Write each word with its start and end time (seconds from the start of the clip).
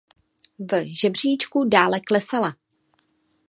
V 0.59 0.95
žebříčku 0.95 1.69
dále 1.69 1.99
klesala. 1.99 2.55